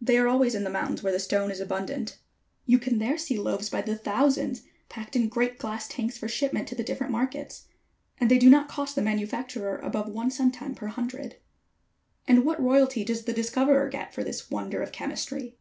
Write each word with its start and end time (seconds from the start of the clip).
They 0.00 0.16
are 0.18 0.28
always 0.28 0.54
in 0.54 0.62
the 0.62 0.70
mountains 0.70 1.02
where 1.02 1.12
the 1.12 1.18
stone 1.18 1.50
is 1.50 1.58
abundant. 1.58 2.18
You 2.64 2.78
can 2.78 3.00
there 3.00 3.18
see 3.18 3.36
loaves 3.36 3.68
by 3.68 3.82
the 3.82 3.96
thousands 3.96 4.62
packed 4.88 5.16
in 5.16 5.28
great 5.28 5.58
glass 5.58 5.88
tanks 5.88 6.16
for 6.16 6.28
shipment 6.28 6.68
to 6.68 6.76
the 6.76 6.84
different 6.84 7.10
markets. 7.10 7.64
And 8.18 8.30
they 8.30 8.38
do 8.38 8.48
not 8.48 8.68
cost 8.68 8.94
the 8.94 9.02
manufacturer 9.02 9.78
above 9.78 10.08
one 10.08 10.30
centime 10.30 10.76
per 10.76 10.86
hundred." 10.86 11.38
"And 12.28 12.44
what 12.44 12.62
royalty 12.62 13.02
does 13.02 13.24
the 13.24 13.32
discoverer 13.32 13.88
get 13.88 14.14
for 14.14 14.22
this 14.22 14.48
wonder 14.48 14.80
of 14.80 14.92
chemistry?" 14.92 15.56